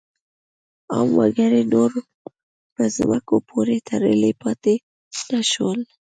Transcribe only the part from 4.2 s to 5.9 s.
پاتې نه شول.